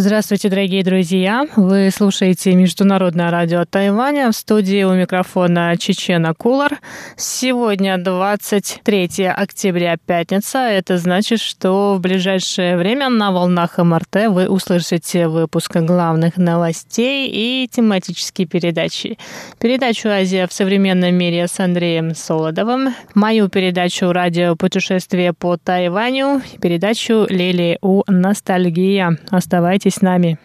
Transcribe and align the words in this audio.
Здравствуйте, 0.00 0.48
дорогие 0.48 0.84
друзья! 0.84 1.48
Вы 1.56 1.90
слушаете 1.90 2.54
Международное 2.54 3.32
радио 3.32 3.64
Тайваня. 3.64 4.30
В 4.30 4.36
студии 4.36 4.84
у 4.84 4.94
микрофона 4.94 5.76
Чечена 5.76 6.34
Кулар. 6.34 6.78
Сегодня 7.16 7.98
23 7.98 9.26
октября, 9.26 9.96
пятница. 9.96 10.60
Это 10.60 10.98
значит, 10.98 11.40
что 11.40 11.96
в 11.96 12.00
ближайшее 12.00 12.76
время 12.76 13.08
на 13.08 13.32
волнах 13.32 13.78
МРТ 13.78 14.28
вы 14.28 14.48
услышите 14.48 15.26
выпуск 15.26 15.74
главных 15.78 16.36
новостей 16.36 17.28
и 17.28 17.66
тематические 17.66 18.46
передачи. 18.46 19.18
Передачу 19.58 20.10
«Азия 20.10 20.46
в 20.46 20.52
современном 20.52 21.12
мире» 21.12 21.48
с 21.48 21.58
Андреем 21.58 22.14
Солодовым, 22.14 22.94
мою 23.16 23.48
передачу 23.48 24.12
«Радио 24.12 24.54
путешествие 24.54 25.32
по 25.32 25.56
Тайваню», 25.56 26.40
передачу 26.60 27.26
«Лили 27.28 27.78
у 27.82 28.04
ностальгия». 28.06 29.18
Оставайтесь 29.30 29.87
Оставайтесь 29.88 29.94
с 29.94 30.02
нами. 30.02 30.38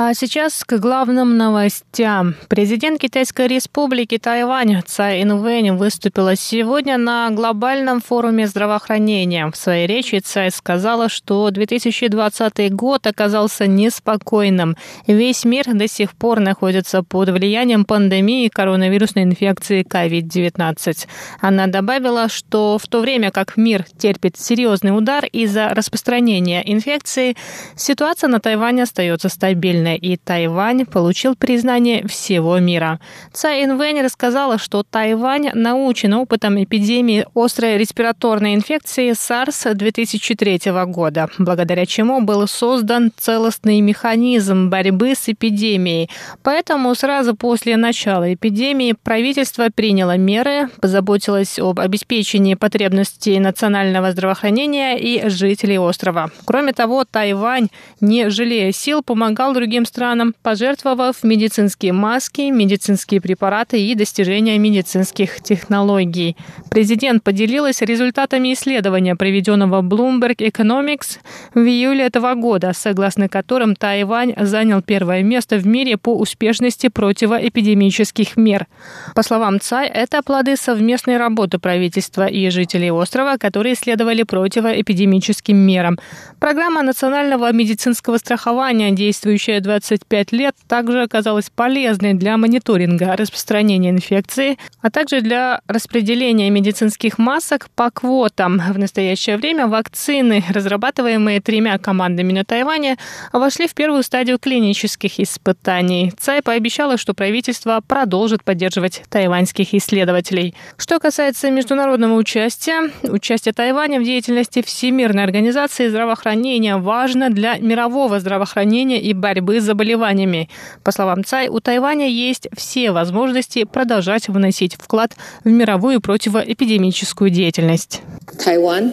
А 0.00 0.14
сейчас 0.14 0.62
к 0.62 0.78
главным 0.78 1.36
новостям. 1.36 2.36
Президент 2.48 3.00
Китайской 3.00 3.48
республики 3.48 4.16
Тайвань 4.16 4.80
Цай 4.86 5.24
Инвэнь 5.24 5.72
выступила 5.72 6.36
сегодня 6.36 6.98
на 6.98 7.28
глобальном 7.30 8.00
форуме 8.00 8.46
здравоохранения. 8.46 9.50
В 9.50 9.56
своей 9.56 9.88
речи 9.88 10.20
Цай 10.20 10.52
сказала, 10.52 11.08
что 11.08 11.50
2020 11.50 12.72
год 12.72 13.08
оказался 13.08 13.66
неспокойным. 13.66 14.76
Весь 15.08 15.44
мир 15.44 15.64
до 15.74 15.88
сих 15.88 16.12
пор 16.12 16.38
находится 16.38 17.02
под 17.02 17.30
влиянием 17.30 17.84
пандемии 17.84 18.46
коронавирусной 18.46 19.24
инфекции 19.24 19.82
COVID-19. 19.82 21.08
Она 21.40 21.66
добавила, 21.66 22.28
что 22.28 22.78
в 22.78 22.86
то 22.86 23.00
время 23.00 23.32
как 23.32 23.56
мир 23.56 23.84
терпит 23.98 24.38
серьезный 24.38 24.96
удар 24.96 25.24
из-за 25.24 25.70
распространения 25.70 26.62
инфекции, 26.72 27.36
ситуация 27.74 28.28
на 28.28 28.38
Тайване 28.38 28.84
остается 28.84 29.28
стабильной 29.28 29.87
и 29.96 30.16
Тайвань 30.16 30.86
получил 30.86 31.34
признание 31.34 32.06
всего 32.06 32.58
мира. 32.58 33.00
Цай 33.32 33.64
Инвэнь 33.64 34.02
рассказала, 34.02 34.58
что 34.58 34.82
Тайвань 34.82 35.50
научен 35.54 36.14
опытом 36.14 36.62
эпидемии 36.62 37.26
острой 37.34 37.78
респираторной 37.78 38.54
инфекции 38.54 39.10
SARS 39.12 39.74
2003 39.74 40.60
года, 40.86 41.28
благодаря 41.38 41.86
чему 41.86 42.20
был 42.20 42.46
создан 42.46 43.12
целостный 43.16 43.80
механизм 43.80 44.70
борьбы 44.70 45.14
с 45.14 45.28
эпидемией. 45.28 46.10
Поэтому 46.42 46.94
сразу 46.94 47.34
после 47.34 47.76
начала 47.76 48.32
эпидемии 48.32 48.94
правительство 49.02 49.68
приняло 49.74 50.16
меры, 50.16 50.68
позаботилось 50.80 51.58
об 51.58 51.80
обеспечении 51.80 52.54
потребностей 52.54 53.38
национального 53.38 54.12
здравоохранения 54.12 54.98
и 54.98 55.28
жителей 55.28 55.78
острова. 55.78 56.30
Кроме 56.44 56.72
того, 56.72 57.04
Тайвань, 57.04 57.68
не 58.00 58.30
жалея 58.30 58.72
сил, 58.72 59.02
помогал 59.02 59.54
другим 59.54 59.77
другим 59.78 59.86
странам, 59.86 60.34
пожертвовав 60.42 61.22
медицинские 61.22 61.92
маски, 61.92 62.50
медицинские 62.50 63.20
препараты 63.20 63.80
и 63.80 63.94
достижения 63.94 64.58
медицинских 64.58 65.40
технологий. 65.40 66.36
Президент 66.68 67.22
поделилась 67.22 67.80
результатами 67.82 68.52
исследования, 68.54 69.14
проведенного 69.14 69.82
Bloomberg 69.82 70.38
Economics 70.38 71.18
в 71.54 71.60
июле 71.60 72.06
этого 72.06 72.34
года, 72.34 72.72
согласно 72.74 73.28
которым 73.28 73.76
Тайвань 73.76 74.34
занял 74.36 74.82
первое 74.82 75.22
место 75.22 75.58
в 75.58 75.66
мире 75.66 75.96
по 75.96 76.16
успешности 76.18 76.88
противоэпидемических 76.88 78.36
мер. 78.36 78.66
По 79.14 79.22
словам 79.22 79.60
Цай, 79.60 79.86
это 79.86 80.22
плоды 80.22 80.56
совместной 80.56 81.18
работы 81.18 81.58
правительства 81.58 82.26
и 82.26 82.50
жителей 82.50 82.90
острова, 82.90 83.36
которые 83.36 83.76
следовали 83.76 84.24
противоэпидемическим 84.24 85.56
мерам. 85.56 85.98
Программа 86.40 86.82
национального 86.82 87.52
медицинского 87.52 88.18
страхования, 88.18 88.90
действующая 88.90 89.60
25 89.68 90.32
лет 90.32 90.56
также 90.66 91.02
оказалась 91.02 91.50
полезной 91.50 92.14
для 92.14 92.38
мониторинга 92.38 93.14
распространения 93.16 93.90
инфекции, 93.90 94.58
а 94.80 94.90
также 94.90 95.20
для 95.20 95.60
распределения 95.68 96.48
медицинских 96.48 97.18
масок 97.18 97.68
по 97.74 97.90
квотам. 97.90 98.58
В 98.58 98.78
настоящее 98.78 99.36
время 99.36 99.66
вакцины, 99.66 100.42
разрабатываемые 100.48 101.40
тремя 101.40 101.76
командами 101.78 102.32
на 102.32 102.44
Тайване, 102.44 102.96
вошли 103.32 103.68
в 103.68 103.74
первую 103.74 104.02
стадию 104.02 104.38
клинических 104.38 105.20
испытаний. 105.20 106.12
Цай 106.18 106.40
пообещала, 106.40 106.96
что 106.96 107.12
правительство 107.12 107.82
продолжит 107.86 108.44
поддерживать 108.44 109.02
тайваньских 109.10 109.74
исследователей. 109.74 110.54
Что 110.78 110.98
касается 110.98 111.50
международного 111.50 112.14
участия, 112.14 112.90
участие 113.02 113.52
Тайваня 113.52 114.00
в 114.00 114.04
деятельности 114.04 114.62
Всемирной 114.62 115.24
организации 115.24 115.88
здравоохранения 115.88 116.76
важно 116.78 117.28
для 117.28 117.58
мирового 117.58 118.18
здравоохранения 118.18 119.00
и 119.00 119.12
борьбы 119.12 119.47
с 119.56 119.64
заболеваниями. 119.64 120.48
По 120.84 120.92
словам 120.92 121.24
Цай, 121.24 121.48
у 121.48 121.60
Тайваня 121.60 122.08
есть 122.08 122.48
все 122.56 122.92
возможности 122.92 123.64
продолжать 123.64 124.28
вносить 124.28 124.74
вклад 124.74 125.16
в 125.44 125.48
мировую 125.48 126.00
противоэпидемическую 126.00 127.30
деятельность. 127.30 128.02
Тайвань 128.44 128.92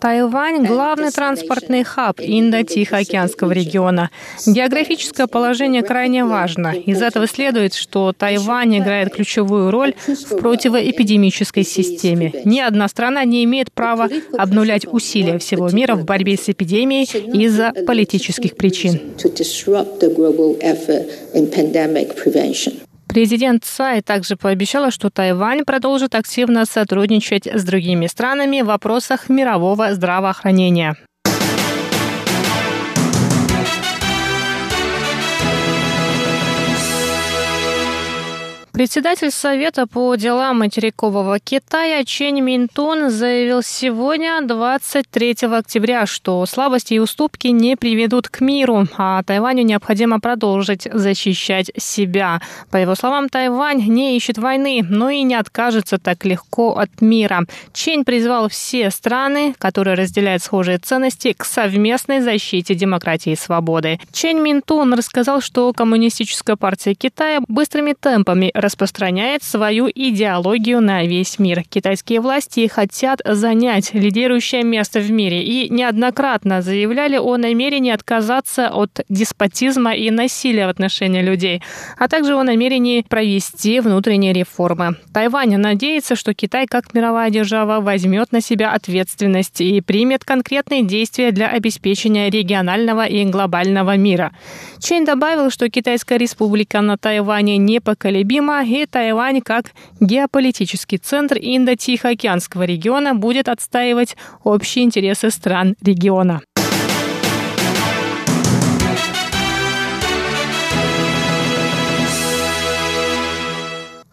Тайвань– 0.00 0.64
главный 0.66 1.10
транспортный 1.10 1.82
хаб 1.82 2.20
Индо-Тихоокеанского 2.20 3.50
региона. 3.50 4.10
Географическое 4.46 5.26
положение 5.26 5.82
крайне 5.82 6.24
важно. 6.24 6.68
Из 6.68 7.02
этого 7.02 7.26
следует, 7.26 7.74
что 7.74 8.12
Тайвань 8.12 8.78
играет 8.78 9.12
ключевую 9.12 9.70
роль 9.70 9.94
в 10.06 10.36
противоэпидемической 10.36 11.64
системе. 11.64 12.32
Ни 12.44 12.60
одна 12.60 12.86
страна 12.88 13.24
не 13.24 13.42
имеет 13.44 13.72
права 13.72 14.08
обнулять 14.36 14.86
усилия 14.86 15.38
всего 15.38 15.68
мира 15.70 15.96
в 15.96 16.04
борьбе 16.04 16.36
с 16.36 16.48
эпидемией 16.48 17.04
из-за 17.44 17.72
политических 17.86 18.56
причин. 18.56 19.00
Президент 23.08 23.64
Цай 23.64 24.02
также 24.02 24.36
пообещала, 24.36 24.90
что 24.90 25.10
Тайвань 25.10 25.64
продолжит 25.64 26.14
активно 26.14 26.66
сотрудничать 26.66 27.46
с 27.46 27.64
другими 27.64 28.06
странами 28.06 28.60
в 28.60 28.66
вопросах 28.66 29.28
мирового 29.28 29.94
здравоохранения. 29.94 30.96
Председатель 38.78 39.32
Совета 39.32 39.88
по 39.88 40.14
делам 40.14 40.60
материкового 40.60 41.40
Китая 41.40 42.04
Чен 42.04 42.44
Минтун 42.44 43.10
заявил 43.10 43.60
сегодня, 43.60 44.40
23 44.40 45.34
октября, 45.50 46.06
что 46.06 46.46
слабости 46.46 46.94
и 46.94 47.00
уступки 47.00 47.48
не 47.48 47.74
приведут 47.74 48.28
к 48.28 48.40
миру, 48.40 48.86
а 48.96 49.24
Тайваню 49.24 49.64
необходимо 49.64 50.20
продолжить 50.20 50.86
защищать 50.92 51.72
себя. 51.76 52.40
По 52.70 52.76
его 52.76 52.94
словам, 52.94 53.28
Тайвань 53.28 53.82
не 53.82 54.16
ищет 54.16 54.38
войны, 54.38 54.86
но 54.88 55.10
и 55.10 55.24
не 55.24 55.34
откажется 55.34 55.98
так 55.98 56.24
легко 56.24 56.78
от 56.78 57.00
мира. 57.00 57.46
Чен 57.72 58.04
призвал 58.04 58.48
все 58.48 58.92
страны, 58.92 59.56
которые 59.58 59.96
разделяют 59.96 60.44
схожие 60.44 60.78
ценности, 60.78 61.34
к 61.36 61.44
совместной 61.44 62.20
защите 62.20 62.76
демократии 62.76 63.32
и 63.32 63.36
свободы. 63.36 63.98
Чен 64.12 64.40
Минтун 64.40 64.94
рассказал, 64.94 65.40
что 65.40 65.72
Коммунистическая 65.72 66.54
партия 66.54 66.94
Китая 66.94 67.40
быстрыми 67.48 67.96
темпами 67.98 68.52
распространяет 68.68 69.42
свою 69.42 69.88
идеологию 69.88 70.82
на 70.82 71.02
весь 71.04 71.38
мир. 71.38 71.62
Китайские 71.62 72.20
власти 72.20 72.66
хотят 72.66 73.22
занять 73.24 73.94
лидирующее 73.94 74.62
место 74.62 75.00
в 75.00 75.10
мире 75.10 75.42
и 75.42 75.70
неоднократно 75.70 76.60
заявляли 76.60 77.16
о 77.16 77.38
намерении 77.38 77.90
отказаться 77.90 78.68
от 78.68 79.00
деспотизма 79.08 79.94
и 79.94 80.10
насилия 80.10 80.66
в 80.66 80.68
отношении 80.68 81.22
людей, 81.22 81.62
а 81.96 82.08
также 82.08 82.34
о 82.34 82.44
намерении 82.44 83.00
провести 83.08 83.80
внутренние 83.80 84.34
реформы. 84.34 84.96
Тайвань 85.14 85.56
надеется, 85.56 86.14
что 86.14 86.34
Китай 86.34 86.66
как 86.66 86.92
мировая 86.92 87.30
держава 87.30 87.80
возьмет 87.80 88.32
на 88.32 88.42
себя 88.42 88.72
ответственность 88.72 89.62
и 89.62 89.80
примет 89.80 90.24
конкретные 90.24 90.82
действия 90.82 91.32
для 91.32 91.48
обеспечения 91.48 92.28
регионального 92.28 93.06
и 93.06 93.24
глобального 93.24 93.96
мира. 93.96 94.32
Чейн 94.78 95.06
добавил, 95.06 95.50
что 95.50 95.70
Китайская 95.70 96.18
республика 96.18 96.82
на 96.82 96.98
Тайване 96.98 97.56
непоколебима 97.56 98.57
и 98.62 98.86
Тайвань 98.86 99.40
как 99.40 99.72
геополитический 100.00 100.98
центр 100.98 101.36
Индо-Тихоокеанского 101.40 102.64
региона 102.64 103.14
будет 103.14 103.48
отстаивать 103.48 104.16
общие 104.44 104.84
интересы 104.84 105.30
стран 105.30 105.74
региона. 105.82 106.40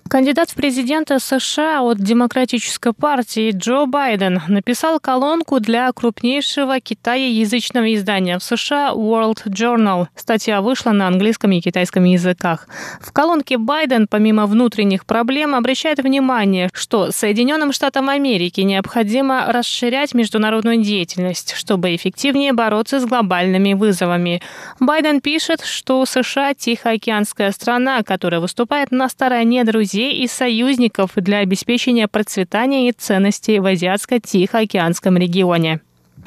Кандидат 0.07 0.51
в 0.51 0.55
президенты 0.55 1.19
США 1.19 1.81
от 1.81 1.97
Демократической 1.97 2.93
партии 2.93 3.51
Джо 3.51 3.87
Байден 3.87 4.39
написал 4.47 4.99
колонку 4.99 5.59
для 5.59 5.91
крупнейшего 5.91 6.79
китаеязычного 6.79 7.91
издания 7.95 8.37
в 8.37 8.43
США 8.43 8.91
World 8.93 9.47
Journal. 9.47 10.05
Статья 10.15 10.61
вышла 10.61 10.91
на 10.91 11.07
английском 11.07 11.51
и 11.53 11.59
китайском 11.59 12.03
языках. 12.03 12.67
В 13.01 13.11
колонке 13.11 13.57
Байден, 13.57 14.07
помимо 14.07 14.45
внутренних 14.45 15.07
проблем, 15.07 15.55
обращает 15.55 15.97
внимание, 15.97 16.69
что 16.71 17.11
Соединенным 17.11 17.73
Штатам 17.73 18.07
Америки 18.07 18.61
необходимо 18.61 19.51
расширять 19.51 20.13
международную 20.13 20.83
деятельность, 20.83 21.55
чтобы 21.55 21.95
эффективнее 21.95 22.53
бороться 22.53 22.99
с 22.99 23.05
глобальными 23.05 23.73
вызовами. 23.73 24.43
Байден 24.79 25.19
пишет, 25.19 25.61
что 25.61 26.05
США– 26.05 26.53
тихоокеанская 26.55 27.51
страна, 27.51 28.03
которая 28.03 28.39
выступает 28.39 28.91
на 28.91 29.09
стороне 29.09 29.63
друзей 29.63 29.94
друзей 29.95 30.24
и 30.24 30.27
союзников 30.27 31.12
для 31.15 31.38
обеспечения 31.38 32.09
процветания 32.09 32.89
и 32.89 32.92
ценностей 32.92 33.59
в 33.59 33.65
Азиатско-Тихоокеанском 33.65 35.18
регионе. 35.18 35.80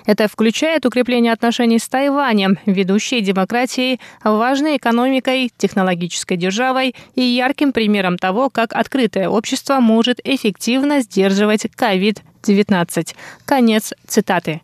Это 0.06 0.26
включает 0.26 0.86
укрепление 0.86 1.34
отношений 1.34 1.78
с 1.78 1.86
Тайванем, 1.86 2.56
ведущей 2.64 3.20
демократией, 3.20 4.00
важной 4.24 4.78
экономикой, 4.78 5.50
технологической 5.58 6.38
державой 6.38 6.94
и 7.14 7.20
ярким 7.20 7.74
примером 7.74 8.16
того, 8.16 8.48
как 8.48 8.72
открытое 8.72 9.28
общество 9.28 9.80
может 9.80 10.18
эффективно 10.24 11.00
сдерживать 11.00 11.66
COVID-19. 11.66 12.22
COVID-19. 12.48 13.14
Конец 13.44 13.92
цитаты. 14.06 14.62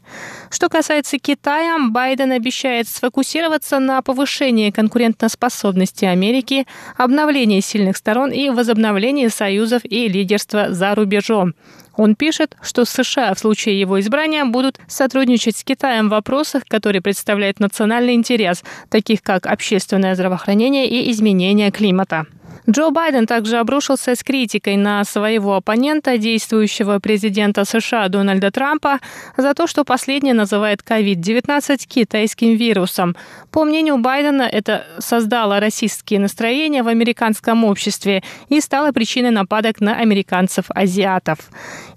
Что 0.50 0.68
касается 0.68 1.18
Китая, 1.18 1.78
Байден 1.90 2.32
обещает 2.32 2.88
сфокусироваться 2.88 3.78
на 3.78 4.00
повышении 4.02 4.70
конкурентоспособности 4.70 6.04
Америки, 6.04 6.66
обновлении 6.96 7.60
сильных 7.60 7.96
сторон 7.96 8.30
и 8.30 8.50
возобновлении 8.50 9.28
союзов 9.28 9.82
и 9.84 10.08
лидерства 10.08 10.72
за 10.72 10.94
рубежом. 10.94 11.54
Он 11.96 12.16
пишет, 12.16 12.56
что 12.60 12.84
США 12.84 13.34
в 13.34 13.38
случае 13.38 13.78
его 13.78 14.00
избрания 14.00 14.44
будут 14.44 14.80
сотрудничать 14.88 15.56
с 15.56 15.62
Китаем 15.62 16.08
в 16.08 16.10
вопросах, 16.10 16.64
которые 16.66 17.00
представляют 17.02 17.60
национальный 17.60 18.14
интерес, 18.14 18.64
таких 18.88 19.22
как 19.22 19.46
общественное 19.46 20.14
здравоохранение 20.14 20.88
и 20.88 21.10
изменение 21.12 21.70
климата. 21.70 22.26
Джо 22.68 22.90
Байден 22.90 23.26
также 23.26 23.58
обрушился 23.58 24.14
с 24.14 24.22
критикой 24.22 24.76
на 24.76 25.04
своего 25.04 25.54
оппонента, 25.54 26.16
действующего 26.16 26.98
президента 26.98 27.66
США 27.66 28.08
Дональда 28.08 28.50
Трампа, 28.50 29.00
за 29.36 29.52
то, 29.52 29.66
что 29.66 29.84
последний 29.84 30.32
называет 30.32 30.80
COVID-19 30.80 31.86
китайским 31.86 32.56
вирусом. 32.56 33.16
По 33.50 33.64
мнению 33.64 33.98
Байдена, 33.98 34.42
это 34.42 34.86
создало 34.98 35.60
расистские 35.60 36.20
настроения 36.20 36.82
в 36.82 36.88
американском 36.88 37.64
обществе 37.64 38.22
и 38.48 38.60
стало 38.60 38.92
причиной 38.92 39.30
нападок 39.30 39.82
на 39.82 39.96
американцев-азиатов. 39.96 41.38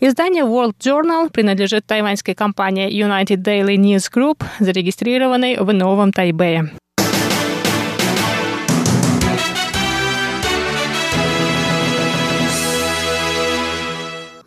Издание 0.01 0.43
World 0.43 0.75
Journal 0.79 1.29
принадлежит 1.31 1.85
тайваньской 1.85 2.35
компании 2.35 2.91
United 2.91 3.37
Daily 3.37 3.77
News 3.77 4.11
Group, 4.13 4.43
зарегистрированной 4.59 5.57
в 5.59 5.71
Новом 5.71 6.11
Тайбэе. 6.11 6.71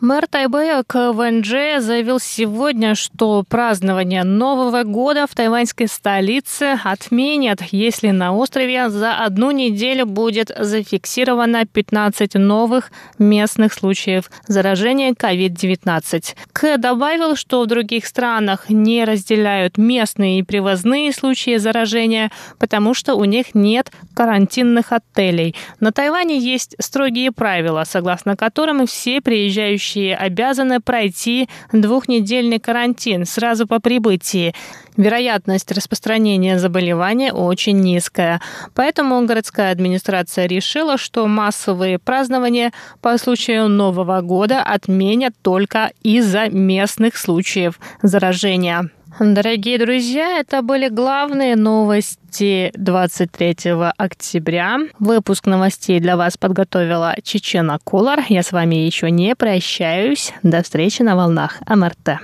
Мэр 0.01 0.25
Тайбэя 0.25 0.81
КВНЖ 0.81 1.79
заявил 1.79 2.19
сегодня, 2.19 2.95
что 2.95 3.45
празднование 3.47 4.23
Нового 4.23 4.81
года 4.81 5.27
в 5.29 5.35
тайваньской 5.35 5.87
столице 5.87 6.79
отменят, 6.83 7.59
если 7.69 8.09
на 8.09 8.33
острове 8.33 8.89
за 8.89 9.13
одну 9.13 9.51
неделю 9.51 10.07
будет 10.07 10.51
зафиксировано 10.57 11.67
15 11.67 12.33
новых 12.33 12.91
местных 13.19 13.73
случаев 13.73 14.31
заражения 14.47 15.11
COVID-19. 15.11 16.35
К 16.51 16.79
добавил, 16.79 17.35
что 17.35 17.61
в 17.61 17.67
других 17.67 18.07
странах 18.07 18.71
не 18.71 19.05
разделяют 19.05 19.77
местные 19.77 20.39
и 20.39 20.43
привозные 20.43 21.13
случаи 21.13 21.57
заражения, 21.57 22.31
потому 22.57 22.95
что 22.95 23.13
у 23.13 23.25
них 23.25 23.53
нет 23.53 23.91
карантинных 24.15 24.93
отелей. 24.93 25.55
На 25.79 25.91
Тайване 25.91 26.39
есть 26.39 26.75
строгие 26.79 27.31
правила, 27.31 27.83
согласно 27.85 28.35
которым 28.35 28.87
все 28.87 29.21
приезжающие 29.21 29.90
желающие 29.91 30.15
обязаны 30.15 30.79
пройти 30.79 31.49
двухнедельный 31.71 32.59
карантин 32.59 33.25
сразу 33.25 33.67
по 33.67 33.79
прибытии. 33.79 34.53
Вероятность 34.97 35.71
распространения 35.71 36.59
заболевания 36.59 37.33
очень 37.33 37.79
низкая. 37.79 38.41
Поэтому 38.75 39.25
городская 39.25 39.71
администрация 39.71 40.47
решила, 40.47 40.97
что 40.97 41.27
массовые 41.27 41.97
празднования 41.97 42.71
по 43.01 43.17
случаю 43.17 43.69
Нового 43.69 44.21
года 44.21 44.61
отменят 44.61 45.33
только 45.41 45.91
из-за 46.03 46.49
местных 46.49 47.17
случаев 47.17 47.79
заражения. 48.01 48.89
Дорогие 49.19 49.77
друзья, 49.77 50.39
это 50.39 50.61
были 50.61 50.87
главные 50.87 51.55
новости 51.55 52.71
23 52.75 53.71
октября. 53.97 54.79
Выпуск 54.99 55.45
новостей 55.47 55.99
для 55.99 56.15
вас 56.15 56.37
подготовила 56.37 57.15
Чечена 57.21 57.77
Кулар. 57.83 58.23
Я 58.29 58.41
с 58.41 58.51
вами 58.51 58.75
еще 58.75 59.11
не 59.11 59.35
прощаюсь. 59.35 60.33
До 60.43 60.63
встречи 60.63 61.01
на 61.01 61.15
волнах 61.15 61.59
МРТ. 61.67 62.19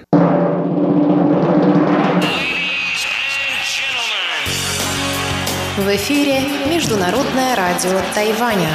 В 5.78 5.95
эфире 5.95 6.40
Международное 6.74 7.56
радио 7.56 8.01
Тайваня. 8.16 8.69